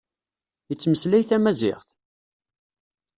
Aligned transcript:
Yettmeslay 0.69 1.23
tamaziɣt? 1.29 1.87